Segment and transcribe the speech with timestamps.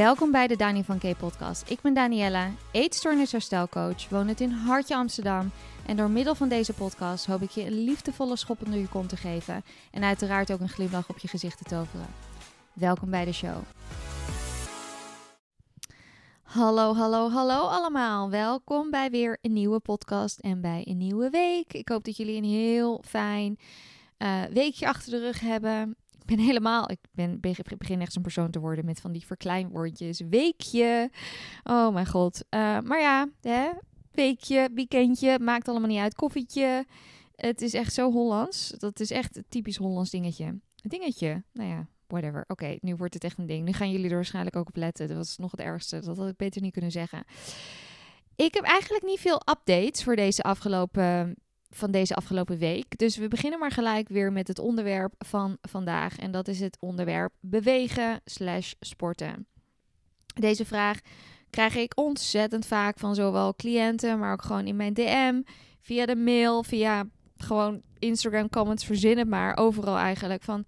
[0.00, 1.70] Welkom bij de Dani van K podcast.
[1.70, 5.50] Ik ben Daniella, eetstoornisherstelcoach, woon het in Hartje Amsterdam.
[5.86, 9.08] En door middel van deze podcast hoop ik je een liefdevolle schop onder je kont
[9.08, 9.64] te geven.
[9.90, 12.06] En uiteraard ook een glimlach op je gezicht te toveren.
[12.72, 13.56] Welkom bij de show.
[16.42, 18.30] Hallo, hallo, hallo allemaal.
[18.30, 21.72] Welkom bij weer een nieuwe podcast en bij een nieuwe week.
[21.72, 23.58] Ik hoop dat jullie een heel fijn
[24.18, 25.96] uh, weekje achter de rug hebben
[26.36, 27.40] ben helemaal, ik ben,
[27.78, 30.20] begin echt zo'n persoon te worden met van die verkleinwoordjes.
[30.20, 31.10] Weekje.
[31.64, 32.44] Oh mijn god.
[32.50, 33.70] Uh, maar ja, hè?
[34.10, 36.14] weekje, weekendje, maakt allemaal niet uit.
[36.14, 36.86] Koffietje.
[37.34, 38.68] Het is echt zo Hollands.
[38.68, 40.58] Dat is echt een typisch Hollands dingetje.
[40.74, 41.42] Dingetje.
[41.52, 42.44] Nou ja, whatever.
[42.46, 43.64] Oké, nu wordt het echt een ding.
[43.64, 45.08] Nu gaan jullie er waarschijnlijk ook op letten.
[45.08, 46.00] Dat was nog het ergste.
[46.00, 47.24] Dat had ik beter niet kunnen zeggen.
[48.36, 51.36] Ik heb eigenlijk niet veel updates voor deze afgelopen
[51.70, 52.98] van deze afgelopen week.
[52.98, 56.18] Dus we beginnen maar gelijk weer met het onderwerp van vandaag.
[56.18, 59.46] En dat is het onderwerp bewegen slash sporten.
[60.34, 60.98] Deze vraag
[61.50, 65.42] krijg ik ontzettend vaak van zowel cliënten, maar ook gewoon in mijn DM,
[65.80, 67.04] via de mail, via
[67.36, 70.42] gewoon Instagram comments, verzin het maar, overal eigenlijk.
[70.42, 70.64] Van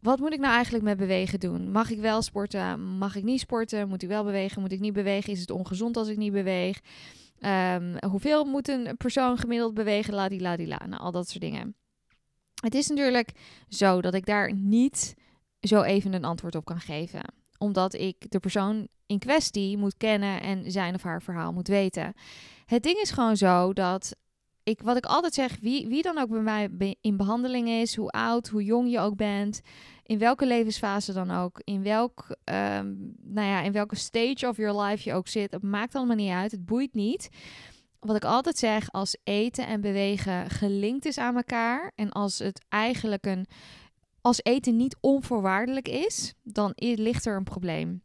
[0.00, 1.70] wat moet ik nou eigenlijk met bewegen doen?
[1.70, 2.80] Mag ik wel sporten?
[2.98, 3.88] Mag ik niet sporten?
[3.88, 4.60] Moet ik wel bewegen?
[4.60, 5.32] Moet ik niet bewegen?
[5.32, 6.80] Is het ongezond als ik niet beweeg?
[7.40, 10.14] Um, hoeveel moet een persoon gemiddeld bewegen?
[10.14, 10.66] La di.
[10.66, 11.76] Nou, al dat soort dingen.
[12.60, 13.32] Het is natuurlijk
[13.68, 15.14] zo dat ik daar niet
[15.60, 17.20] zo even een antwoord op kan geven.
[17.58, 22.12] Omdat ik de persoon in kwestie moet kennen en zijn of haar verhaal moet weten.
[22.66, 24.16] Het ding is gewoon zo dat
[24.68, 28.10] ik, wat ik altijd zeg, wie, wie dan ook bij mij in behandeling is, hoe
[28.10, 29.60] oud, hoe jong je ook bent,
[30.02, 34.80] in welke levensfase dan ook, in, welk, um, nou ja, in welke stage of your
[34.80, 37.28] life je ook zit, het maakt allemaal niet uit, het boeit niet.
[37.98, 42.64] Wat ik altijd zeg, als eten en bewegen gelinkt is aan elkaar en als het
[42.68, 43.46] eigenlijk een,
[44.20, 48.02] als eten niet onvoorwaardelijk is, dan ligt er een probleem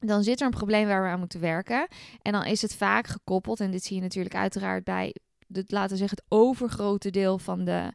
[0.00, 1.86] dan zit er een probleem waar we aan moeten werken.
[2.22, 5.14] En dan is het vaak gekoppeld, en dit zie je natuurlijk uiteraard bij
[5.52, 7.92] het, laten we zeggen, het overgrote deel van de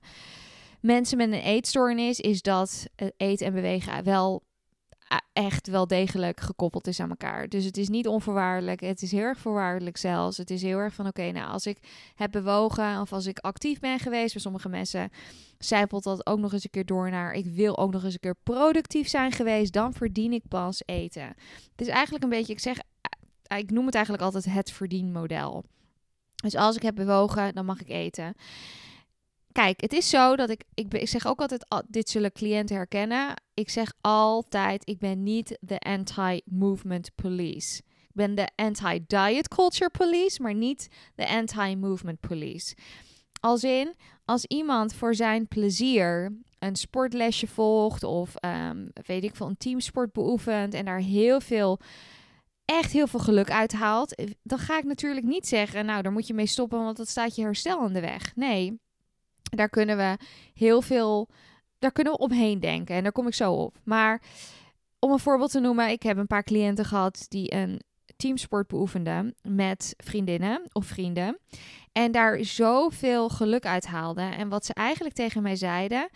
[0.79, 2.85] mensen met een eetstoornis, is dat
[3.17, 4.43] eten en bewegen wel
[5.33, 7.47] echt wel degelijk gekoppeld is aan elkaar.
[7.47, 8.79] Dus het is niet onvoorwaardelijk.
[8.79, 10.37] Het is heel erg voorwaardelijk zelfs.
[10.37, 11.77] Het is heel erg van oké, nou als ik
[12.15, 15.09] heb bewogen of als ik actief ben geweest, bij sommige mensen
[15.57, 18.19] zijpelt dat ook nog eens een keer door naar ik wil ook nog eens een
[18.19, 21.27] keer productief zijn geweest, dan verdien ik pas eten.
[21.71, 22.77] Het is eigenlijk een beetje, ik zeg,
[23.57, 25.65] ik noem het eigenlijk altijd het verdienmodel.
[26.41, 28.33] Dus als ik heb bewogen, dan mag ik eten.
[29.51, 33.41] Kijk, het is zo dat ik, ik, zeg ook altijd, dit zullen cliënten herkennen.
[33.53, 37.81] Ik zeg altijd, ik ben niet de anti-movement police.
[37.87, 42.75] Ik ben de anti-diet culture police, maar niet de anti-movement police.
[43.39, 49.47] Als in, als iemand voor zijn plezier een sportlesje volgt of um, weet ik veel,
[49.47, 51.79] een teamsport beoefent en daar heel veel
[52.77, 56.27] echt heel veel geluk uithaalt, eh, dan ga ik natuurlijk niet zeggen, nou, daar moet
[56.27, 58.35] je mee stoppen, want dat staat je herstel aan de weg.
[58.35, 58.79] Nee,
[59.41, 60.17] daar kunnen we
[60.53, 61.29] heel veel,
[61.79, 63.77] daar kunnen we omheen denken en daar kom ik zo op.
[63.83, 64.21] Maar
[64.99, 67.81] om een voorbeeld te noemen, ik heb een paar cliënten gehad die een
[68.15, 71.37] teamsport beoefenden met vriendinnen of vrienden.
[71.91, 74.37] En daar zoveel geluk uit haalden.
[74.37, 76.09] En wat ze eigenlijk tegen mij zeiden.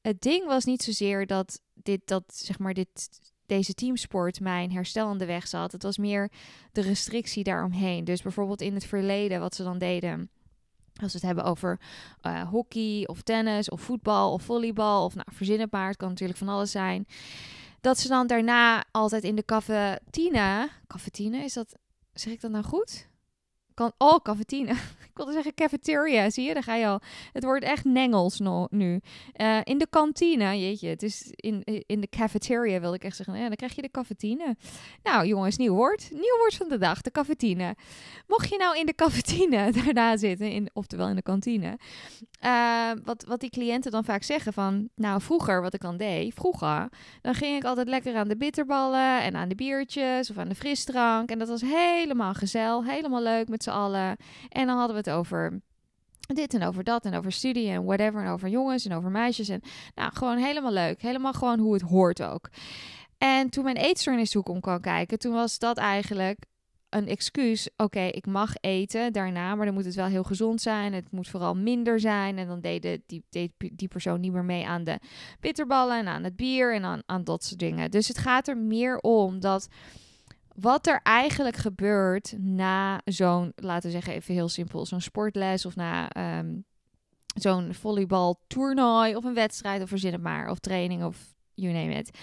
[0.00, 3.08] Het ding was niet zozeer dat dit, dat, zeg maar, dit
[3.52, 5.72] deze teamsport mijn herstel aan de weg zat.
[5.72, 6.30] Het was meer
[6.72, 8.04] de restrictie daaromheen.
[8.04, 10.30] Dus bijvoorbeeld in het verleden, wat ze dan deden.
[11.02, 11.80] Als we het hebben over
[12.22, 15.88] uh, hockey of tennis of voetbal of volleybal of nou, verzin maar.
[15.88, 17.06] Het kan natuurlijk van alles zijn.
[17.80, 20.68] Dat ze dan daarna altijd in de cafetine...
[20.86, 21.74] Cafetine, is dat...
[22.12, 23.08] Zeg ik dat nou goed?
[23.74, 24.74] Kan, oh, cafetine.
[25.12, 26.30] ik wilde zeggen cafeteria.
[26.30, 27.00] Zie je, daar ga je al.
[27.32, 29.00] Het wordt echt nengels no, nu.
[29.36, 30.88] Uh, in de kantine, jeetje.
[30.88, 33.36] Het is in, in de cafeteria, wil ik echt zeggen.
[33.36, 34.56] Ja, dan krijg je de cafetine.
[35.02, 36.08] Nou, jongens, nieuw woord.
[36.10, 37.76] Nieuw woord van de dag, de cafetine.
[38.26, 41.78] Mocht je nou in de cafetine daarna zitten, in, oftewel in de kantine.
[42.44, 44.88] Uh, wat, wat die cliënten dan vaak zeggen van...
[44.94, 46.88] Nou, vroeger, wat ik dan deed, vroeger...
[47.20, 50.54] Dan ging ik altijd lekker aan de bitterballen en aan de biertjes of aan de
[50.54, 51.30] frisdrank.
[51.30, 54.16] En dat was helemaal gezellig, helemaal leuk met z'n allen.
[54.48, 55.60] En dan hadden we over
[56.26, 58.22] dit en over dat en over studie en whatever.
[58.22, 59.48] En over jongens en over meisjes.
[59.48, 59.60] En
[59.94, 61.02] nou, gewoon helemaal leuk.
[61.02, 62.50] Helemaal gewoon hoe het hoort ook.
[63.18, 66.44] En toen mijn eetstoornis om kwam kijken, toen was dat eigenlijk
[66.88, 67.68] een excuus.
[67.76, 70.92] Oké, ik mag eten daarna, maar dan moet het wel heel gezond zijn.
[70.92, 72.38] Het moet vooral minder zijn.
[72.38, 74.98] En dan deed, die, deed die persoon niet meer mee aan de
[75.40, 77.90] bitterballen en aan het bier en aan, aan dat soort dingen.
[77.90, 79.68] Dus het gaat er meer om dat
[80.54, 85.76] wat er eigenlijk gebeurt na zo'n, laten we zeggen even heel simpel, zo'n sportles of
[85.76, 86.64] na um,
[87.34, 92.18] zo'n volleybaltoernooi of een wedstrijd of verzin het maar, of training of you name it.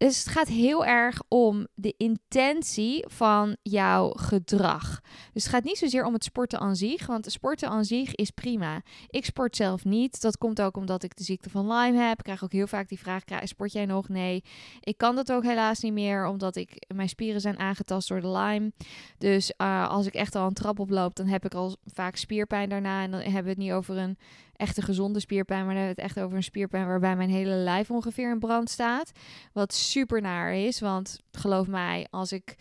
[0.00, 5.00] Dus het gaat heel erg om de intentie van jouw gedrag.
[5.32, 8.30] Dus het gaat niet zozeer om het sporten aan zich, want sporten aan zich is
[8.30, 8.82] prima.
[9.08, 10.20] Ik sport zelf niet.
[10.20, 12.18] Dat komt ook omdat ik de ziekte van Lyme heb.
[12.18, 14.08] Ik krijg ook heel vaak die vraag: sport jij nog?
[14.08, 14.44] Nee.
[14.80, 18.30] Ik kan dat ook helaas niet meer, omdat ik mijn spieren zijn aangetast door de
[18.30, 18.72] Lyme.
[19.18, 22.68] Dus uh, als ik echt al een trap oploop, dan heb ik al vaak spierpijn
[22.68, 23.02] daarna.
[23.02, 24.18] En dan hebben we het niet over een
[24.60, 27.90] echte gezonde spierpijn, maar dan hebben het echt over een spierpijn waarbij mijn hele lijf
[27.90, 29.12] ongeveer in brand staat.
[29.52, 32.56] Wat super naar is, want geloof mij, als ik,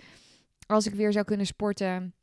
[0.67, 2.13] als ik weer zou kunnen sporten,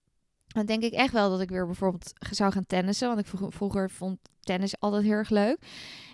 [0.46, 3.08] dan denk ik echt wel dat ik weer bijvoorbeeld zou gaan tennissen.
[3.08, 5.58] Want ik vroeger, vond tennis altijd heel erg leuk.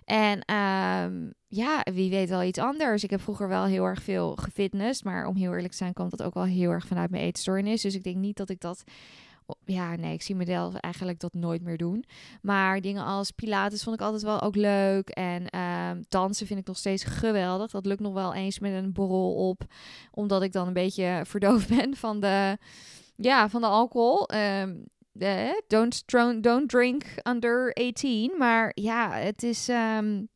[0.05, 3.05] En um, ja, wie weet wel iets anders.
[3.05, 5.03] Ik heb vroeger wel heel erg veel gefitness.
[5.03, 7.83] Maar om heel eerlijk te zijn, komt dat ook wel heel erg vanuit mijn eetstoornis.
[7.83, 8.85] Dus ik denk niet dat ik dat
[9.65, 12.05] ja, nee, ik zie mezelf eigenlijk dat nooit meer doen.
[12.43, 15.09] Maar dingen als Pilates vond ik altijd wel ook leuk.
[15.09, 17.71] En um, dansen vind ik nog steeds geweldig.
[17.71, 19.63] Dat lukt nog wel eens met een borrel op.
[20.11, 22.59] Omdat ik dan een beetje verdoofd ben van de,
[23.17, 24.29] ja, van de alcohol.
[24.35, 24.85] Um,
[25.67, 26.03] don't,
[26.43, 28.35] don't drink under 18.
[28.39, 29.69] Maar ja, het is.
[29.69, 30.31] Um,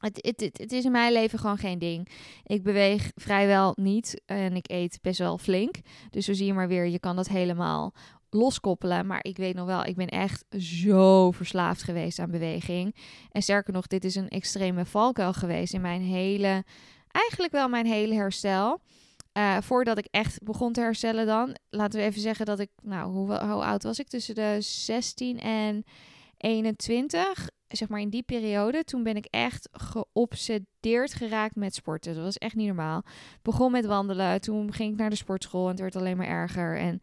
[0.00, 2.08] het, het, het, het, is in mijn leven gewoon geen ding.
[2.42, 5.76] Ik beweeg vrijwel niet en ik eet best wel flink.
[6.10, 7.94] Dus zo zie je maar weer, je kan dat helemaal
[8.30, 9.06] loskoppelen.
[9.06, 12.94] Maar ik weet nog wel, ik ben echt zo verslaafd geweest aan beweging.
[13.30, 16.64] En sterker nog, dit is een extreme valkuil geweest in mijn hele,
[17.10, 18.80] eigenlijk wel mijn hele herstel.
[19.38, 23.10] Uh, voordat ik echt begon te herstellen dan, laten we even zeggen dat ik, nou,
[23.10, 24.08] hoe, hoe oud was ik?
[24.08, 25.84] Tussen de 16 en
[26.36, 32.14] 21, zeg maar in die periode, toen ben ik echt geobsedeerd geraakt met sporten.
[32.14, 33.02] Dat was echt niet normaal.
[33.42, 36.78] begon met wandelen, toen ging ik naar de sportschool en het werd alleen maar erger.
[36.78, 37.00] En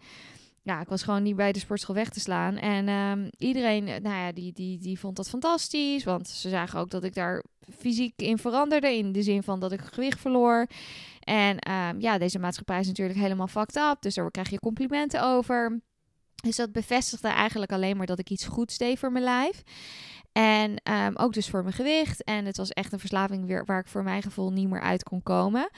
[0.64, 2.58] ja, ik was gewoon niet bij de sportschool weg te slaan.
[2.58, 6.04] En um, iedereen, nou ja, die, die, die vond dat fantastisch.
[6.04, 7.44] Want ze zagen ook dat ik daar
[7.78, 8.96] fysiek in veranderde.
[8.96, 10.68] In de zin van dat ik gewicht verloor.
[11.20, 13.98] En um, ja, deze maatschappij is natuurlijk helemaal fucked up.
[14.00, 15.82] Dus daar krijg je complimenten over.
[16.36, 19.64] Dus dat bevestigde eigenlijk alleen maar dat ik iets goeds deed voor mijn lijf.
[20.32, 22.24] En um, ook dus voor mijn gewicht.
[22.24, 25.04] En het was echt een verslaving weer, waar ik voor mijn gevoel niet meer uit
[25.04, 25.70] kon komen.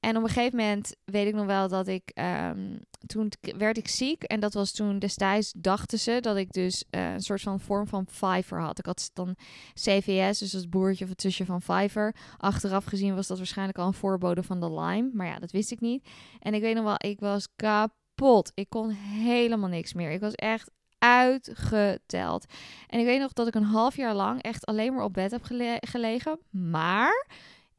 [0.00, 2.12] En op een gegeven moment weet ik nog wel dat ik.
[2.14, 4.22] Um, toen werd ik ziek.
[4.22, 7.86] En dat was toen destijds dachten ze dat ik dus uh, een soort van vorm
[7.86, 8.78] van Fiverr had.
[8.78, 9.36] Ik had dan
[9.74, 12.14] CVS, dus het boertje of het tusje van Fiverr.
[12.36, 15.10] Achteraf gezien was dat waarschijnlijk al een voorbode van de Lyme.
[15.12, 16.08] Maar ja, dat wist ik niet.
[16.38, 18.52] En ik weet nog wel, ik was kapot.
[18.54, 20.10] Ik kon helemaal niks meer.
[20.10, 22.44] Ik was echt uitgeteld.
[22.86, 25.30] En ik weet nog dat ik een half jaar lang echt alleen maar op bed
[25.30, 26.38] heb gele gelegen.
[26.50, 27.26] Maar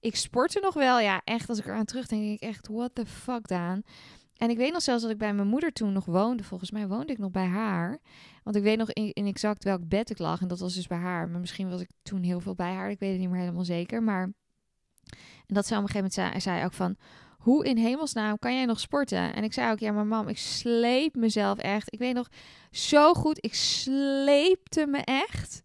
[0.01, 1.00] ik sportte nog wel.
[1.00, 3.81] Ja, echt, als ik eraan terugdenk, denk ik echt, what the fuck, Daan.
[4.38, 6.44] En ik weet nog zelfs dat ik bij mijn moeder toen nog woonde.
[6.44, 8.00] Volgens mij woonde ik nog bij haar.
[8.44, 10.42] Want ik weet nog in, exact welk bed ik lag.
[10.42, 11.30] En dat was dus bij haar.
[11.30, 12.89] Maar misschien was ik toen heel veel bij haar.
[12.89, 14.03] Ik weet het niet meer helemaal zeker.
[14.03, 14.33] Maar
[15.48, 16.95] en dat ze op een gegeven moment zei, zei ook van...
[17.42, 19.36] Hoe in hemelsnaam kan jij nog sporten?
[19.36, 21.94] En ik zei ook, ja, maar mam, ik sleep mezelf echt.
[21.94, 22.27] Ik weet nog
[22.71, 25.62] zo goed, ik sleepte me echt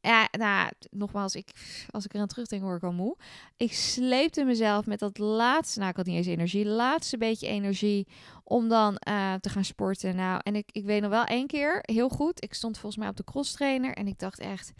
[0.00, 1.50] ja, nou, nogmaals, ik,
[1.90, 3.16] als ik er aan terugdenk, word ik al moe.
[3.56, 8.06] Ik sleepte mezelf met dat laatste, nou, ik had niet eens energie, laatste beetje energie
[8.44, 10.16] om dan uh, te gaan sporten.
[10.16, 13.10] Nou, en ik, ik weet nog wel één keer, heel goed, ik stond volgens mij
[13.10, 14.72] op de cross trainer en ik dacht echt,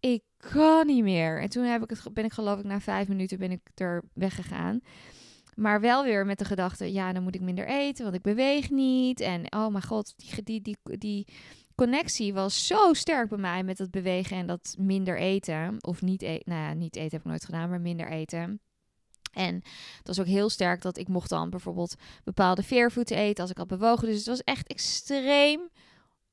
[0.00, 1.40] ik kan niet meer.
[1.40, 4.02] En toen heb ik het, ben ik geloof ik na vijf minuten ben ik er
[4.12, 4.80] weggegaan.
[5.54, 8.70] Maar wel weer met de gedachte, ja, dan moet ik minder eten, want ik beweeg
[8.70, 9.20] niet.
[9.20, 11.26] En oh mijn god, die, die, die, die
[11.78, 15.76] connectie was zo sterk bij mij met dat bewegen en dat minder eten.
[15.80, 16.52] Of niet eten.
[16.52, 18.60] Nou ja, niet eten heb ik nooit gedaan, maar minder eten.
[19.32, 19.54] En
[19.98, 21.94] het was ook heel sterk dat ik mocht dan bijvoorbeeld
[22.24, 24.06] bepaalde veervoeten eten als ik had bewogen.
[24.06, 25.60] Dus het was echt extreem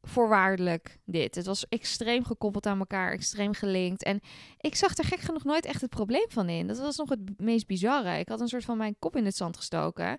[0.07, 1.35] voorwaardelijk dit.
[1.35, 4.03] Het was extreem gekoppeld aan elkaar, extreem gelinkt.
[4.03, 4.19] En
[4.57, 6.67] ik zag er gek genoeg nooit echt het probleem van in.
[6.67, 8.19] Dat was nog het meest bizarre.
[8.19, 10.17] Ik had een soort van mijn kop in het zand gestoken.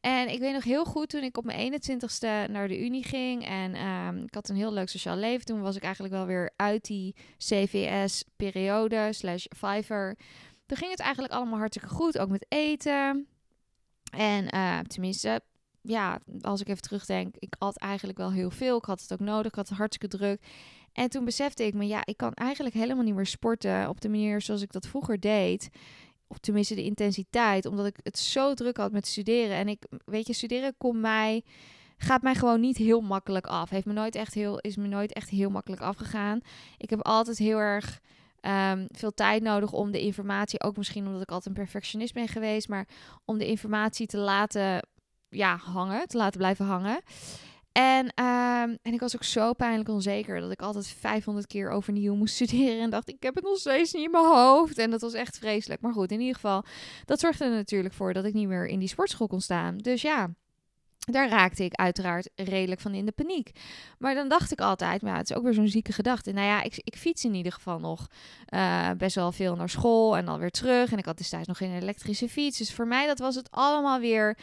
[0.00, 3.46] En ik weet nog heel goed toen ik op mijn 21ste naar de Unie ging.
[3.46, 5.46] En um, ik had een heel leuk sociaal leven.
[5.46, 10.16] Toen was ik eigenlijk wel weer uit die CVS-periode slash Fiverr.
[10.66, 13.26] Toen ging het eigenlijk allemaal hartstikke goed, ook met eten.
[14.10, 15.40] En uh, tenminste,
[15.86, 18.76] ja, als ik even terugdenk, ik had eigenlijk wel heel veel.
[18.76, 20.40] Ik had het ook nodig, ik had het hartstikke druk.
[20.92, 24.08] En toen besefte ik me, ja, ik kan eigenlijk helemaal niet meer sporten op de
[24.08, 25.68] manier zoals ik dat vroeger deed.
[26.26, 29.56] Of tenminste de intensiteit, omdat ik het zo druk had met studeren.
[29.56, 31.42] En ik, weet je, studeren kon mij,
[31.96, 33.70] gaat mij gewoon niet heel makkelijk af.
[33.70, 36.40] Heeft me nooit echt heel, is me nooit echt heel makkelijk afgegaan.
[36.78, 38.00] Ik heb altijd heel erg
[38.40, 42.28] um, veel tijd nodig om de informatie, ook misschien omdat ik altijd een perfectionist ben
[42.28, 42.88] geweest, maar
[43.24, 44.80] om de informatie te laten
[45.34, 47.00] ja, hangen, te laten blijven hangen.
[47.72, 52.14] En, ehm, en ik was ook zo pijnlijk onzeker dat ik altijd 500 keer overnieuw
[52.14, 52.80] moest studeren.
[52.80, 54.78] En dacht, ik heb het nog steeds niet in mijn hoofd.
[54.78, 55.80] En dat was echt vreselijk.
[55.80, 56.64] Maar goed, in ieder geval,
[57.04, 59.76] dat zorgde er natuurlijk voor dat ik niet meer in die sportschool kon staan.
[59.76, 60.30] Dus ja,
[60.98, 63.50] daar raakte ik uiteraard redelijk van in de paniek.
[63.98, 66.32] Maar dan dacht ik altijd, maar ja, het is ook weer zo'n zieke gedachte.
[66.32, 68.06] Nou ja, ik, ik fiets in ieder geval nog
[68.54, 70.92] uh, best wel veel naar school en dan weer terug.
[70.92, 72.58] En ik had destijds nog geen elektrische fiets.
[72.58, 74.36] Dus voor mij dat was het allemaal weer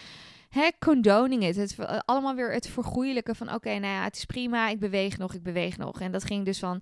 [0.51, 1.55] hè, condoning it.
[1.55, 5.17] Het, eh, allemaal weer het vergoeilijken van oké, nou ja, het is prima, ik beweeg
[5.17, 5.99] nog, ik beweeg nog.
[5.99, 6.81] En dat ging dus van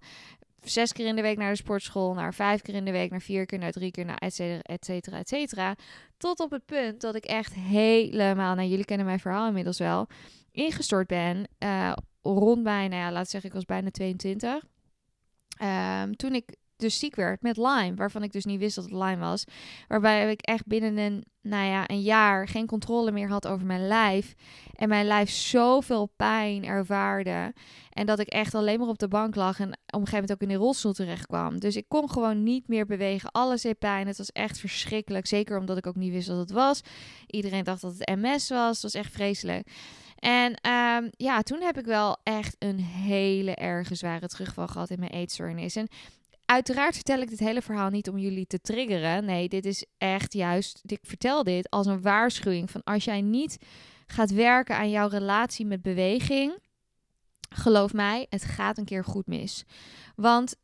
[0.64, 3.22] zes keer in de week naar de sportschool, naar vijf keer in de week, naar
[3.22, 5.76] vier keer, naar drie keer, naar et cetera, et cetera, et cetera.
[6.18, 10.08] Tot op het punt dat ik echt helemaal, nou jullie kennen mijn verhaal inmiddels wel,
[10.52, 11.48] ingestort ben.
[11.60, 14.54] Uh, rond bijna, nou ja, laat zeggen, ik was bijna 22.
[14.54, 14.62] Um,
[15.58, 18.94] ehm, toen ik dus ziek werd met Lyme, waarvan ik dus niet wist dat het
[18.94, 19.44] Lyme was.
[19.88, 23.88] Waarbij ik echt binnen een, nou ja, een jaar geen controle meer had over mijn
[23.88, 24.34] lijf.
[24.76, 27.54] En mijn lijf zoveel pijn ervaarde.
[27.90, 30.32] En dat ik echt alleen maar op de bank lag en op een gegeven moment
[30.32, 31.60] ook in de rolstoel terecht kwam.
[31.60, 33.32] Dus ik kon gewoon niet meer bewegen.
[33.32, 34.08] Alles deed pijn.
[34.08, 35.28] Het was echt verschrikkelijk.
[35.28, 36.82] Zeker omdat ik ook niet wist wat het was.
[37.28, 38.74] Iedereen dacht dat het MS was.
[38.74, 39.68] Het was echt vreselijk.
[40.20, 45.00] En um, ja, toen heb ik wel echt een hele erge zware terugval gehad in
[45.00, 45.76] mijn eetstoornis.
[45.76, 45.88] En
[46.50, 49.26] Uiteraard vertel ik dit hele verhaal niet om jullie te triggeren.
[49.26, 50.82] Nee, dit is echt juist.
[50.86, 53.58] Ik vertel dit als een waarschuwing van als jij niet
[54.08, 56.58] gaat werken aan jouw relatie met beweging.
[57.50, 59.64] Geloof mij, het gaat een keer goed mis.
[60.16, 60.56] Want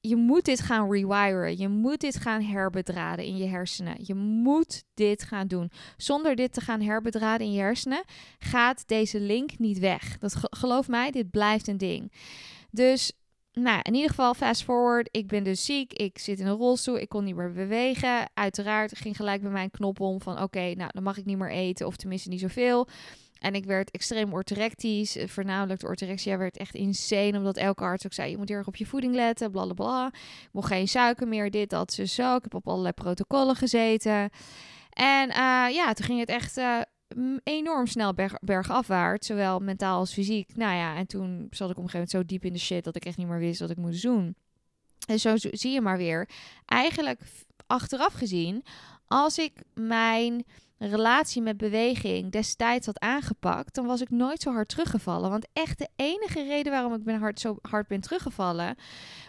[0.00, 1.58] je moet dit gaan rewiren.
[1.58, 3.96] Je moet dit gaan herbedraden in je hersenen.
[3.98, 5.70] Je moet dit gaan doen.
[5.96, 8.04] Zonder dit te gaan herbedraden in je hersenen
[8.38, 10.18] gaat deze link niet weg.
[10.18, 12.12] Dat geloof mij, dit blijft een ding.
[12.70, 13.12] Dus
[13.54, 15.08] nou, in ieder geval, fast forward.
[15.10, 15.92] Ik ben dus ziek.
[15.92, 16.98] Ik zit in een rolstoel.
[16.98, 18.30] Ik kon niet meer bewegen.
[18.34, 20.42] Uiteraard ging gelijk bij mijn knop om van...
[20.42, 21.86] oké, nou, dan mag ik niet meer eten.
[21.86, 22.88] Of tenminste niet zoveel.
[23.38, 25.16] En ik werd extreem orthorectisch.
[25.16, 27.38] Eh, voornamelijk de orthorexia werd echt insane.
[27.38, 29.50] Omdat elke arts ook zei, je moet heel erg op je voeding letten.
[29.50, 30.06] Blablabla.
[30.06, 31.50] Ik mocht geen suiker meer.
[31.50, 32.36] Dit, dat, zo.
[32.36, 34.30] Ik heb op allerlei protocollen gezeten.
[34.90, 36.56] En uh, ja, toen ging het echt...
[36.56, 36.80] Uh,
[37.42, 40.56] enorm snel berg, bergafwaarts, zowel mentaal als fysiek.
[40.56, 42.84] Nou ja, en toen zat ik op een gegeven moment zo diep in de shit
[42.84, 44.34] dat ik echt niet meer wist wat ik moest doen.
[45.06, 46.28] En zo zie je maar weer.
[46.64, 47.20] Eigenlijk
[47.66, 48.64] achteraf gezien,
[49.06, 50.44] als ik mijn
[50.88, 55.30] relatie met beweging destijds had aangepakt, dan was ik nooit zo hard teruggevallen.
[55.30, 58.76] Want echt de enige reden waarom ik ben hard, zo hard ben teruggevallen,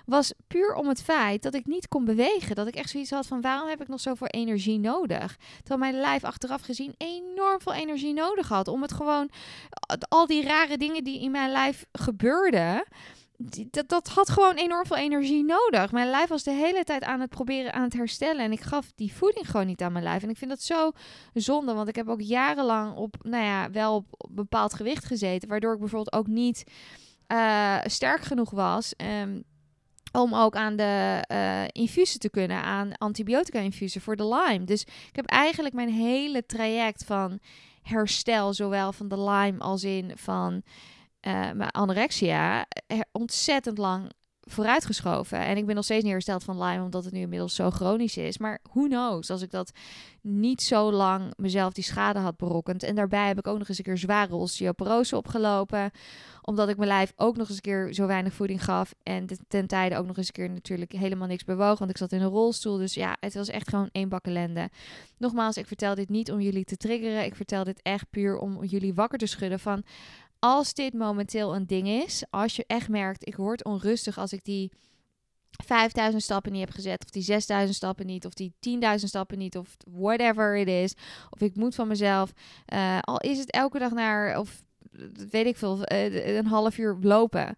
[0.05, 2.55] was puur om het feit dat ik niet kon bewegen.
[2.55, 5.37] Dat ik echt zoiets had van waarom heb ik nog zoveel energie nodig?
[5.57, 9.29] Terwijl mijn lijf achteraf gezien enorm veel energie nodig had om het gewoon,
[10.07, 12.83] al die rare dingen die in mijn lijf gebeurden
[13.37, 15.91] dat, dat had gewoon enorm veel energie nodig.
[15.91, 18.43] Mijn lijf was de hele tijd aan het proberen aan het herstellen.
[18.43, 20.23] En ik gaf die voeding gewoon niet aan mijn lijf.
[20.23, 20.91] En ik vind dat zo
[21.33, 21.73] zonde.
[21.73, 25.49] Want ik heb ook jarenlang op, nou ja, wel op, bepaald gewicht gezeten.
[25.49, 26.63] Waardoor ik bijvoorbeeld ook niet
[27.27, 28.93] uh, sterk genoeg was.
[29.21, 29.43] Um,
[30.11, 31.23] om ook aan de
[31.77, 34.65] uh, te kunnen, aan antibiotica-infusen voor de Lyme.
[34.65, 37.39] Dus ik heb eigenlijk mijn hele traject van
[37.81, 40.63] herstel, zowel van de Lyme als in van
[41.27, 42.65] uh, mijn anorexia
[43.11, 44.11] ontzettend lang
[44.45, 45.39] vooruitgeschoven.
[45.39, 48.17] En ik ben nog steeds niet hersteld van Lyme, omdat het nu inmiddels zo chronisch
[48.17, 48.37] is.
[48.37, 49.71] Maar who knows, als ik dat
[50.21, 52.83] niet zo lang mezelf die schade had berokkend.
[52.83, 55.91] En daarbij heb ik ook nog eens een keer zware osteoporose opgelopen.
[56.41, 58.93] Omdat ik mijn lijf ook nog eens een keer zo weinig voeding gaf.
[59.03, 61.79] En ten tijde ook nog eens een keer natuurlijk helemaal niks bewoog.
[61.79, 62.77] Want ik zat in een rolstoel.
[62.77, 64.69] Dus ja, het was echt gewoon één bak ellende.
[65.17, 67.25] Nogmaals, ik vertel dit niet om jullie te triggeren.
[67.25, 69.83] Ik vertel dit echt puur om jullie wakker te schudden van
[70.45, 74.43] als dit momenteel een ding is, als je echt merkt, ik word onrustig als ik
[74.43, 74.71] die
[75.49, 79.57] 5000 stappen niet heb gezet, of die 6000 stappen niet, of die 10.000 stappen niet,
[79.57, 80.93] of whatever it is,
[81.29, 82.33] of ik moet van mezelf,
[82.73, 84.63] uh, al is het elke dag naar, of
[85.29, 87.55] weet ik veel, uh, een half uur lopen.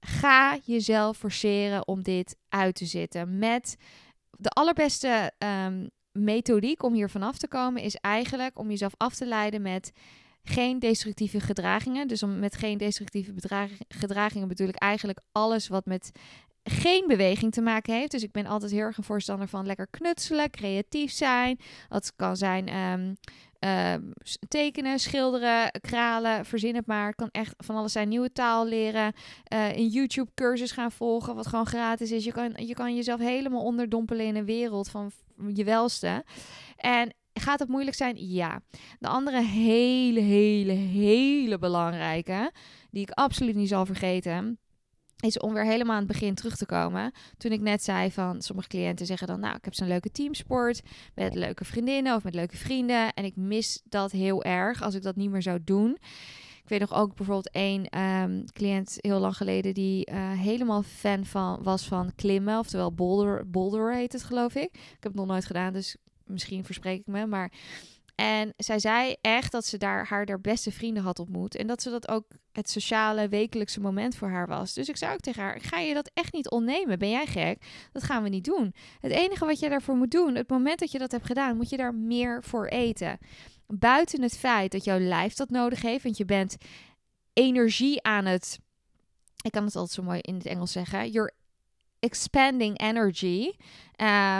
[0.00, 3.38] Ga jezelf forceren om dit uit te zitten.
[3.38, 3.76] Met
[4.30, 9.26] de allerbeste um, methodiek om hier vanaf te komen, is eigenlijk om jezelf af te
[9.26, 9.92] leiden met
[10.48, 12.08] geen destructieve gedragingen.
[12.08, 13.32] Dus om, met geen destructieve
[13.88, 16.10] gedragingen bedoel ik eigenlijk alles wat met
[16.62, 18.10] geen beweging te maken heeft.
[18.10, 21.58] Dus ik ben altijd heel erg een voorstander van lekker knutselen, creatief zijn.
[21.88, 23.12] Dat kan zijn ehm,
[24.48, 27.06] tekenen, schilderen, kralen, verzin het maar.
[27.06, 28.08] Het kan echt van alles zijn.
[28.08, 29.12] Nieuwe taal leren,
[29.52, 32.24] uh, een YouTube cursus gaan volgen, wat gewoon gratis is.
[32.24, 35.12] Je kan, je kan jezelf helemaal onderdompelen in een wereld van
[35.54, 36.24] je welste.
[36.76, 38.30] En Gaat het moeilijk zijn?
[38.30, 38.60] Ja.
[38.98, 42.52] De andere hele, hele, hele belangrijke,
[42.90, 44.58] die ik absoluut niet zal vergeten,
[45.16, 47.12] is om weer helemaal aan het begin terug te komen.
[47.36, 50.82] Toen ik net zei van sommige cliënten zeggen dan, nou, ik heb zo'n leuke teamsport
[51.14, 55.02] met leuke vriendinnen of met leuke vrienden en ik mis dat heel erg als ik
[55.02, 55.98] dat niet meer zou doen.
[56.62, 61.24] Ik weet nog ook bijvoorbeeld één ehm, cliënt heel lang geleden die eh, helemaal fan
[61.24, 64.74] van was van klimmen, oftewel boulder, boulder heet het geloof ik.
[64.74, 67.52] Ik heb het nog nooit gedaan, dus misschien verspreek ik me, maar
[68.16, 71.56] en zij zei echt dat ze daar haar, haar beste vrienden had ontmoet.
[71.56, 74.74] En dat ze dat ook het sociale wekelijkse moment voor haar was.
[74.74, 76.98] Dus ik zei ook tegen haar: ga je dat echt niet ontnemen?
[76.98, 77.62] Ben jij gek?
[77.92, 78.74] Dat gaan we niet doen.
[79.00, 81.70] Het enige wat je daarvoor moet doen, het moment dat je dat hebt gedaan, moet
[81.70, 83.18] je daar meer voor eten.
[83.66, 86.56] Buiten het feit dat jouw lijf dat nodig heeft, want je bent
[87.32, 88.58] energie aan het.
[89.42, 91.10] Ik kan het altijd zo mooi in het Engels zeggen.
[91.10, 91.32] You're
[92.06, 93.50] expanding energy.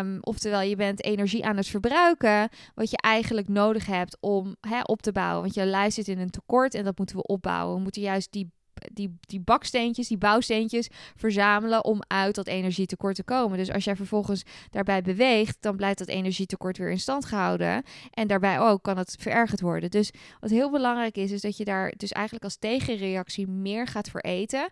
[0.00, 4.80] Um, oftewel, je bent energie aan het verbruiken, wat je eigenlijk nodig hebt om hè,
[4.82, 5.42] op te bouwen.
[5.42, 7.76] Want je lijf zit in een tekort en dat moeten we opbouwen.
[7.76, 8.50] We moeten juist die,
[8.92, 13.58] die, die baksteentjes, die bouwsteentjes verzamelen om uit dat energietekort te komen.
[13.58, 17.82] Dus als jij vervolgens daarbij beweegt, dan blijft dat energietekort weer in stand gehouden.
[18.10, 19.90] En daarbij ook kan het verergerd worden.
[19.90, 24.10] Dus wat heel belangrijk is, is dat je daar dus eigenlijk als tegenreactie meer gaat
[24.10, 24.68] voor eten.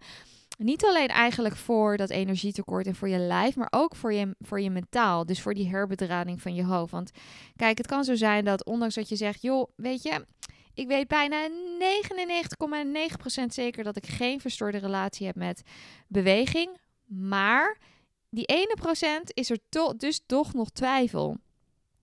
[0.58, 4.60] Niet alleen eigenlijk voor dat energietekort en voor je lijf, maar ook voor je, voor
[4.60, 5.26] je mentaal.
[5.26, 6.90] Dus voor die herbedrading van je hoofd.
[6.90, 7.10] Want
[7.56, 10.26] kijk, het kan zo zijn dat ondanks dat je zegt, joh, weet je,
[10.74, 15.62] ik weet bijna 99,9% zeker dat ik geen verstoorde relatie heb met
[16.08, 16.78] beweging.
[17.06, 17.78] Maar
[18.30, 21.36] die ene procent is er to dus toch nog twijfel.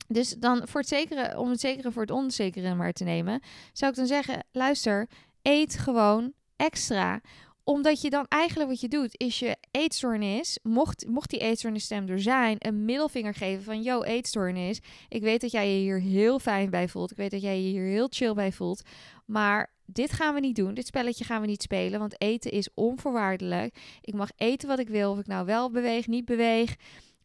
[0.08, 3.41] Dus dan voor het zekere, om het zekere voor het onzekere maar te nemen,
[3.74, 5.10] zou ik dan zeggen: luister,
[5.41, 7.22] eet gewoon extra
[7.63, 12.22] omdat je dan eigenlijk wat je doet, is je eetstoornis, mocht, mocht die eetstoornisstem er
[12.22, 16.70] zijn, een middelvinger geven van, yo, eetstoornis, ik weet dat jij je hier heel fijn
[16.70, 18.82] bij voelt, ik weet dat jij je hier heel chill bij voelt,
[19.25, 22.70] maar dit gaan we niet doen, dit spelletje gaan we niet spelen, want eten is
[22.74, 23.75] onvoorwaardelijk.
[24.01, 26.75] Ik mag eten wat ik wil, of ik nou wel beweeg, niet beweeg.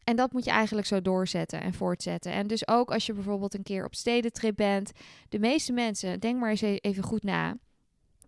[0.03, 2.31] En dat moet je eigenlijk zo doorzetten en voortzetten.
[2.31, 4.91] En dus ook als je bijvoorbeeld een keer op stedentrip bent.
[5.29, 7.49] De meeste mensen, denk maar eens e-, even goed na.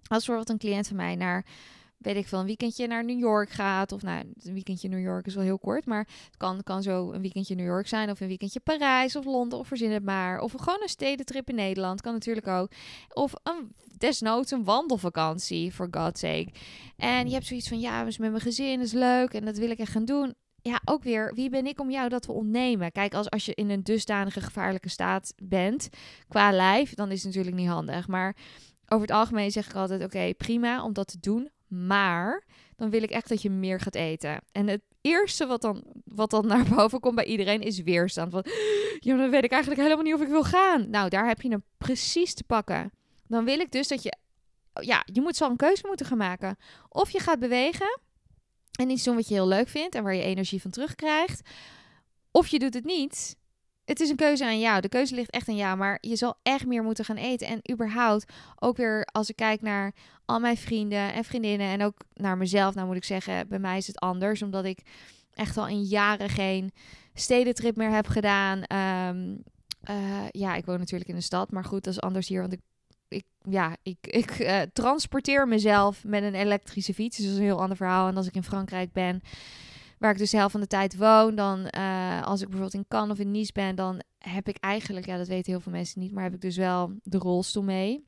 [0.08, 1.46] Als bijvoorbeeld een cliënt van mij naar
[2.00, 3.92] weet ik veel, een weekendje naar New York gaat.
[3.92, 5.86] Of nou, een weekendje New York is wel heel kort.
[5.86, 8.10] Maar het kan, kan zo een weekendje New York zijn.
[8.10, 9.60] Of een weekendje Parijs of Londen.
[9.60, 10.40] Of verzin het maar.
[10.40, 12.02] Of gewoon een stedentrip in Nederland.
[12.02, 12.72] Kan natuurlijk ook.
[13.14, 16.50] Of een, desnoods een wandelvakantie, for God's sake.
[16.98, 19.34] En je hebt zoiets van, ja, dus met mijn gezin is leuk.
[19.34, 20.34] En dat wil ik echt gaan doen.
[20.62, 22.92] Ja, ook weer, wie ben ik om jou dat te ontnemen?
[22.92, 25.90] Kijk, als, als je in een dusdanige gevaarlijke staat bent,
[26.28, 28.08] qua lijf, dan is het natuurlijk niet handig.
[28.08, 28.36] Maar
[28.88, 31.50] over het algemeen zeg ik altijd: oké, prima om dat te doen.
[31.70, 32.44] Maar
[32.76, 34.42] dan wil ik echt dat je meer gaat eten.
[34.52, 38.32] En het eerste wat dan, wat dan naar boven komt bij iedereen is weerstand.
[38.32, 38.46] Van,
[39.00, 40.90] ja, dan weet ik eigenlijk helemaal niet of ik wil gaan.
[40.90, 42.92] Nou, daar heb je hem precies te pakken.
[43.28, 44.14] Dan wil ik dus dat je,
[44.82, 46.58] ja, je moet zo een keuze moeten gaan maken.
[46.90, 48.00] Of je gaat bewegen
[48.80, 51.50] en iets doen wat je heel leuk vindt en waar je energie van terugkrijgt.
[52.32, 53.36] Of je doet het niet
[53.90, 54.82] het is een keuze aan jou.
[54.82, 55.78] De keuze ligt echt aan jou.
[55.78, 57.48] Maar je zal echt meer moeten gaan eten.
[57.48, 59.94] En überhaupt, ook weer als ik kijk naar
[60.26, 61.68] al mijn vrienden en vriendinnen.
[61.68, 64.42] En ook naar mezelf, nou moet ik zeggen, bij mij is het anders.
[64.42, 64.80] Omdat ik
[65.34, 66.72] echt al in jaren geen
[67.14, 68.64] stedentrip meer heb gedaan.
[68.64, 69.36] Ehm,
[69.82, 71.52] eh, ja, ik woon natuurlijk in de stad.
[71.52, 72.42] Maar goed, dat is anders hier.
[72.42, 72.62] Want ik
[73.08, 77.18] ik, ja, ik, ik uh, transporteer mezelf met een elektrische fiets.
[77.18, 78.08] Dus dat is een heel ander verhaal.
[78.08, 79.22] En als ik in Frankrijk ben,
[80.00, 82.88] waar ik dus de helft van de tijd woon, dan uh, als ik bijvoorbeeld in
[82.88, 86.00] Cannes of in Nice ben, dan heb ik eigenlijk, ja, dat weten heel veel mensen
[86.02, 88.08] niet, maar heb ik dus wel de rolstoel mee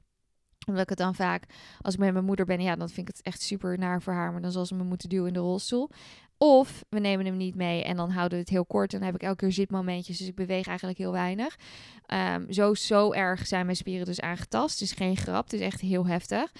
[0.67, 1.43] omdat ik het dan vaak,
[1.81, 4.13] als ik met mijn moeder ben, ja, dan vind ik het echt super naar voor
[4.13, 4.31] haar.
[4.31, 5.89] Maar dan zal ze me moeten duwen in de rolstoel.
[6.37, 8.93] Of we nemen hem niet mee en dan houden we het heel kort.
[8.93, 11.55] En dan heb ik elke keer zitmomentjes, dus ik beweeg eigenlijk heel weinig.
[12.33, 14.81] Um, zo, zo erg zijn mijn spieren dus aangetast.
[14.81, 16.51] Is geen grap, het is echt heel heftig.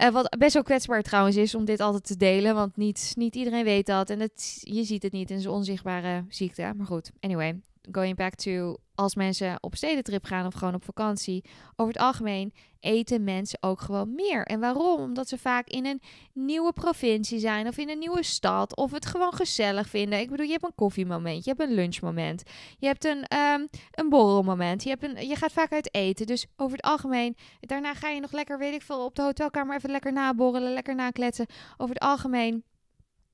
[0.00, 2.54] Uh, wat best wel kwetsbaar trouwens is om dit altijd te delen.
[2.54, 4.10] Want niet, niet iedereen weet dat.
[4.10, 6.72] En het, je ziet het niet in zijn onzichtbare ziekte.
[6.76, 11.44] Maar goed, anyway going back to als mensen op stedentrip gaan of gewoon op vakantie,
[11.76, 14.42] over het algemeen eten mensen ook gewoon meer.
[14.42, 15.00] En waarom?
[15.00, 19.06] Omdat ze vaak in een nieuwe provincie zijn of in een nieuwe stad of het
[19.06, 20.18] gewoon gezellig vinden.
[20.18, 22.42] Ik bedoel, je hebt een koffiemoment, je hebt een lunchmoment,
[22.78, 26.26] je hebt een, um, een borrelmoment, je, hebt een, je gaat vaak uit eten.
[26.26, 29.76] Dus over het algemeen, daarna ga je nog lekker, weet ik veel, op de hotelkamer
[29.76, 31.46] even lekker naborrelen, lekker nakletsen.
[31.76, 32.64] Over het algemeen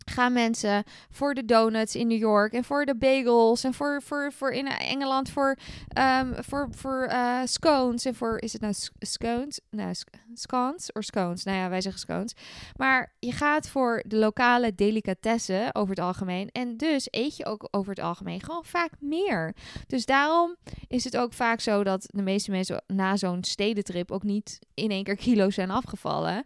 [0.05, 4.33] gaan mensen voor de donuts in New York en voor de bagels en voor, voor,
[4.33, 5.57] voor in Engeland voor,
[5.99, 9.61] um, voor, voor uh, scones en voor, is het nou scones?
[9.71, 9.95] Nou,
[10.35, 11.45] scones of scones?
[11.45, 12.35] Nou ja, wij zeggen scones.
[12.77, 17.69] Maar je gaat voor de lokale delicatessen over het algemeen en dus eet je ook
[17.71, 19.55] over het algemeen gewoon vaak meer.
[19.87, 20.57] Dus daarom
[20.89, 24.91] is het ook vaak zo dat de meeste mensen na zo'n stedentrip ook niet in
[24.91, 26.37] één keer kilo's zijn afgevallen.
[26.37, 26.45] Um,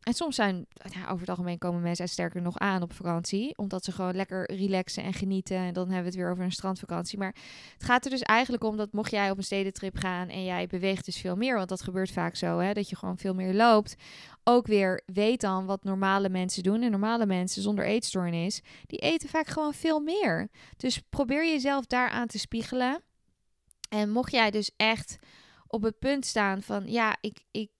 [0.00, 0.66] en soms zijn,
[1.02, 3.58] over het algemeen komen mensen uit sterker nog aan op vakantie.
[3.58, 5.56] Omdat ze gewoon lekker relaxen en genieten.
[5.56, 7.18] En dan hebben we het weer over een strandvakantie.
[7.18, 7.34] Maar
[7.72, 10.66] het gaat er dus eigenlijk om dat mocht jij op een stedentrip gaan en jij
[10.66, 11.56] beweegt dus veel meer.
[11.56, 13.94] Want dat gebeurt vaak zo, hè, dat je gewoon veel meer loopt.
[14.44, 16.82] Ook weer weet dan wat normale mensen doen.
[16.82, 20.48] En normale mensen zonder eetstoornis, die eten vaak gewoon veel meer.
[20.76, 23.02] Dus probeer jezelf daaraan te spiegelen.
[23.88, 25.18] En mocht jij dus echt
[25.66, 27.70] op het punt staan van ja, ik, ik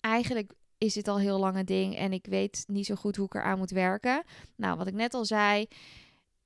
[0.00, 0.52] eigenlijk
[0.84, 3.34] is dit al heel lang een ding en ik weet niet zo goed hoe ik
[3.34, 4.22] eraan moet werken.
[4.56, 5.66] Nou, wat ik net al zei,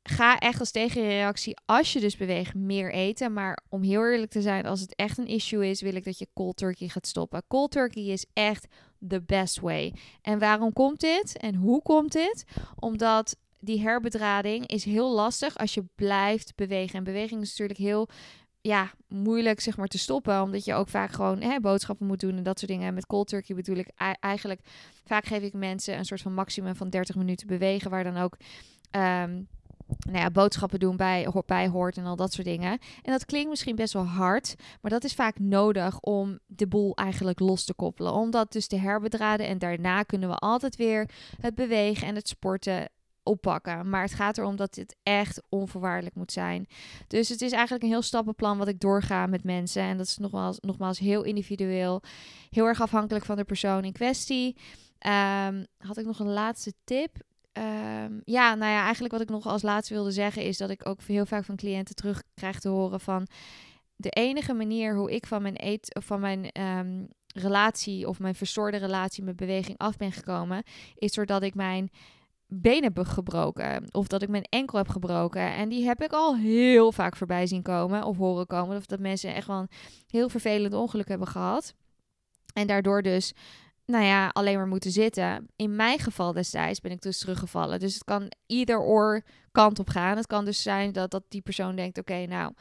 [0.02, 3.32] ga echt als tegenreactie, als je dus beweegt, meer eten.
[3.32, 6.18] Maar om heel eerlijk te zijn, als het echt een issue is, wil ik dat
[6.18, 7.42] je cold turkey gaat stoppen.
[7.48, 8.66] Cold turkey is echt
[9.08, 9.94] the best way.
[10.22, 11.38] En waarom komt dit?
[11.38, 12.44] En hoe komt dit?
[12.78, 16.98] Omdat die herbedrading is heel lastig als je blijft bewegen.
[16.98, 18.08] En beweging is natuurlijk heel
[18.68, 20.42] ja, moeilijk zeg maar te stoppen.
[20.42, 22.86] Omdat je ook vaak gewoon hè, boodschappen moet doen en dat soort dingen.
[22.86, 24.60] En met cold turkey bedoel ik eigenlijk...
[25.04, 27.90] Vaak geef ik mensen een soort van maximum van 30 minuten bewegen.
[27.90, 28.36] Waar dan ook...
[28.96, 29.48] Um,
[29.98, 32.70] nou ja, boodschappen doen bij, bij hoort en al dat soort dingen.
[33.02, 36.94] En dat klinkt misschien best wel hard, maar dat is vaak nodig om de boel
[36.94, 38.12] eigenlijk los te koppelen.
[38.12, 42.28] Om dat dus te herbedraden en daarna kunnen we altijd weer het bewegen en het
[42.28, 42.88] sporten
[43.28, 43.88] oppakken.
[43.88, 46.66] Maar het gaat erom dat dit echt onvoorwaardelijk moet zijn.
[47.06, 49.82] Dus het is eigenlijk een heel stappenplan wat ik doorga met mensen.
[49.82, 52.02] En dat is nogmaals, nogmaals heel individueel.
[52.50, 54.56] Heel erg afhankelijk van de persoon in kwestie.
[55.46, 57.16] Um, had ik nog een laatste tip?
[57.52, 60.88] Um, ja, nou ja, eigenlijk wat ik nog als laatste wilde zeggen is dat ik
[60.88, 63.26] ook heel vaak van cliënten terug krijg te horen van
[63.96, 68.34] de enige manier hoe ik van mijn eet of van mijn um, relatie of mijn
[68.34, 70.62] verstoorde relatie met beweging af ben gekomen,
[70.94, 71.90] is doordat ik mijn
[72.48, 73.84] been heb gebroken.
[73.90, 75.54] Of dat ik mijn enkel heb gebroken.
[75.54, 78.76] En die heb ik al heel vaak voorbij zien komen of horen komen.
[78.76, 79.70] Of dat mensen echt wel een
[80.06, 81.74] heel vervelend ongeluk hebben gehad.
[82.52, 83.32] En daardoor dus,
[83.86, 85.46] nou ja, alleen maar moeten zitten.
[85.56, 87.80] In mijn geval destijds ben ik dus teruggevallen.
[87.80, 90.16] Dus het kan ieder oor kant op gaan.
[90.16, 92.52] Het kan dus zijn dat, dat die persoon denkt: oké, nou,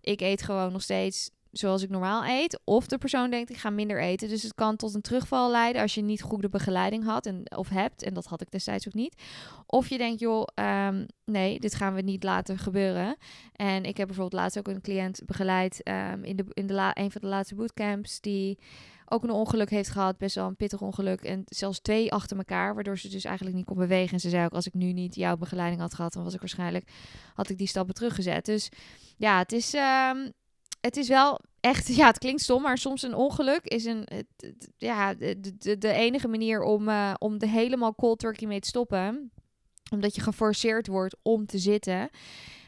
[0.00, 2.60] ik eet gewoon nog steeds zoals ik normaal eet.
[2.64, 4.28] Of de persoon denkt, ik ga minder eten.
[4.28, 7.68] Dus het kan tot een terugval leiden als je niet goede begeleiding had en, of
[7.68, 8.02] hebt.
[8.02, 9.22] En dat had ik destijds ook niet.
[9.66, 13.16] Of je denkt, joh, um, nee, dit gaan we niet laten gebeuren.
[13.52, 16.96] En ik heb bijvoorbeeld laatst ook een cliënt begeleid um, in, de, in de la,
[16.96, 18.20] een van de laatste bootcamps.
[18.20, 18.58] Die
[19.06, 21.20] ook een ongeluk heeft gehad, best wel een pittig ongeluk.
[21.20, 24.12] En zelfs twee achter elkaar, waardoor ze dus eigenlijk niet kon bewegen.
[24.12, 26.40] En ze zei ook, als ik nu niet jouw begeleiding had gehad, dan was ik
[26.40, 26.90] waarschijnlijk,
[27.34, 28.44] had ik die stappen teruggezet.
[28.44, 28.68] Dus
[29.16, 29.74] ja, het is...
[29.74, 30.32] Um,
[30.82, 34.08] het is wel echt, ja, het klinkt stom, maar soms een ongeluk is een,
[34.76, 38.68] ja, de, de, de enige manier om, uh, om de helemaal cold turkey mee te
[38.68, 39.32] stoppen.
[39.90, 42.10] Omdat je geforceerd wordt om te zitten.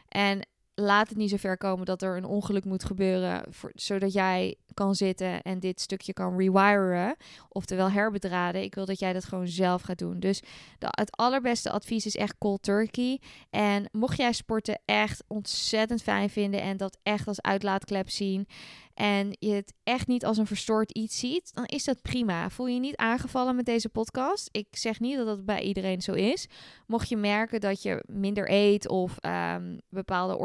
[0.08, 4.12] En laat het niet zo ver komen dat er een ongeluk moet gebeuren, voor, zodat
[4.12, 7.16] jij kan zitten en dit stukje kan rewiren,
[7.48, 8.62] oftewel herbedraden.
[8.62, 10.20] Ik wil dat jij dat gewoon zelf gaat doen.
[10.20, 10.42] Dus
[10.78, 13.20] het allerbeste advies is echt cold turkey.
[13.50, 18.46] En mocht jij sporten echt ontzettend fijn vinden en dat echt als uitlaatklep zien,
[18.94, 22.50] en je het echt niet als een verstoord iets ziet, dan is dat prima.
[22.50, 24.48] Voel je niet aangevallen met deze podcast?
[24.52, 26.46] Ik zeg niet dat dat bij iedereen zo is.
[26.86, 30.38] Mocht je merken dat je minder eet of um, bepaalde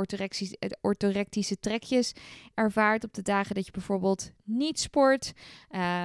[0.82, 2.14] orthorectische trekjes
[2.54, 5.34] ervaart op de dagen dat je bijvoorbeeld niet sport,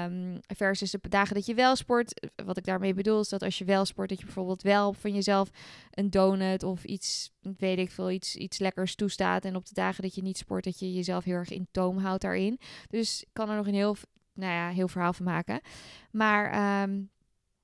[0.06, 2.30] um, versus de dagen dat je wel sport.
[2.44, 5.14] Wat ik daarmee bedoel is dat als je wel sport, dat je bijvoorbeeld wel van
[5.14, 5.50] jezelf
[5.90, 9.44] een donut of iets, weet ik veel, iets, iets lekkers toestaat.
[9.44, 11.98] En op de dagen dat je niet sport, dat je jezelf heel erg in toom
[11.98, 12.58] houdt daarin.
[12.88, 13.96] Dus ik kan er nog een heel,
[14.34, 15.60] nou ja, heel verhaal van maken.
[16.10, 17.10] Maar um,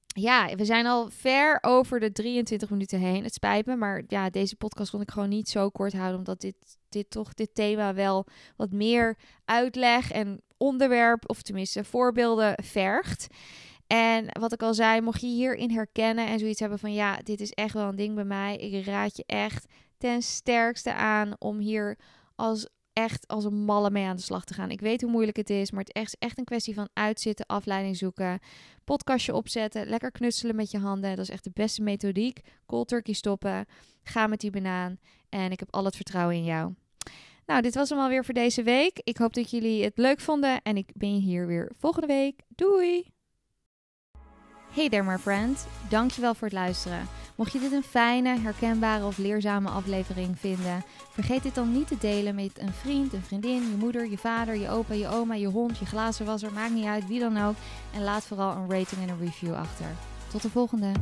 [0.06, 3.24] ja, we zijn al ver over de 23 minuten heen.
[3.24, 6.40] Het spijt me, maar ja, deze podcast kon ik gewoon niet zo kort houden, omdat
[6.40, 6.56] dit,
[6.88, 13.26] dit toch dit thema wel wat meer uitleg en onderwerp, of tenminste voorbeelden, vergt.
[13.86, 17.40] En wat ik al zei, mocht je hierin herkennen en zoiets hebben van ja, dit
[17.40, 18.56] is echt wel een ding bij mij.
[18.56, 19.66] Ik raad je echt
[19.98, 21.98] ten sterkste aan om hier
[22.34, 24.70] als echt als een malle mee aan de slag te gaan.
[24.70, 27.96] Ik weet hoe moeilijk het is, maar het is echt, een kwestie van uitzitten, afleiding
[27.96, 28.38] zoeken,
[28.84, 31.16] podcastje opzetten, lekker knutselen met je handen.
[31.16, 32.40] Dat is echt de beste methodiek.
[32.66, 33.66] Cold turkey stoppen,
[34.02, 34.98] ga met die banaan
[35.28, 36.74] en ik heb al het vertrouwen in jou.
[37.46, 39.00] Nou, dit was hem alweer voor deze week.
[39.04, 42.40] Ik hoop dat jullie het leuk vonden en ik ben hier weer volgende week.
[42.48, 43.19] Doei!
[44.72, 47.08] Hey there my friend, dankjewel voor het luisteren.
[47.34, 51.96] Mocht je dit een fijne, herkenbare of leerzame aflevering vinden, vergeet dit dan niet te
[51.98, 55.46] delen met een vriend, een vriendin, je moeder, je vader, je opa, je oma, je
[55.46, 57.54] hond, je glazenwasser, maakt niet uit wie dan ook.
[57.94, 59.86] En laat vooral een rating en een review achter.
[60.28, 60.92] Tot de volgende!